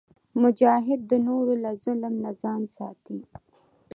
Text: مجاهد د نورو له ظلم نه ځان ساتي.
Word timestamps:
مجاهد 0.41 1.01
د 1.11 1.13
نورو 1.27 1.53
له 1.63 1.71
ظلم 1.83 2.13
نه 2.23 2.31
ځان 2.41 2.61
ساتي. 2.75 3.19